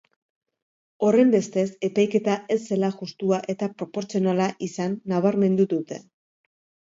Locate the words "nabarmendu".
5.13-5.69